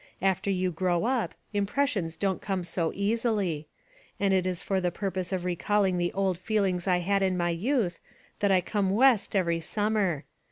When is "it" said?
4.33-4.47